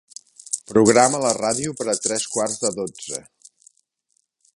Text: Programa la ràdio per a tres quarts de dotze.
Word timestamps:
Programa 0.69 1.19
la 1.23 1.33
ràdio 1.37 1.75
per 1.81 1.87
a 1.93 1.95
tres 2.07 2.25
quarts 2.37 2.57
de 2.65 2.73
dotze. 2.79 3.21